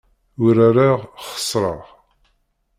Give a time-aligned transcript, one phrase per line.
[0.45, 1.79] Urareɣ, xesreɣ.